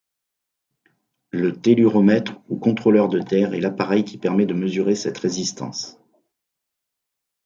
[1.29, 5.99] Le telluromètre ou contrôleur de terre est l'appareil qui permet de mesurer cette résistance.